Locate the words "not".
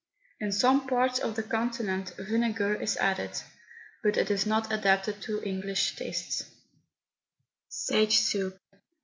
4.47-4.73